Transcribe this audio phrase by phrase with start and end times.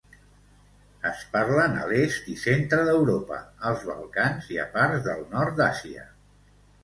[1.07, 3.37] Es parlen a l'est i centre d'Europa,
[3.71, 6.07] als Balcans i a parts del nord d'Àsia.